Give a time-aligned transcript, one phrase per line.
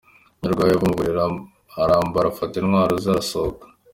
[0.39, 1.23] Nyarwaya ava ku buriri,
[1.81, 3.63] arambara afata intwaro ze arasohoka.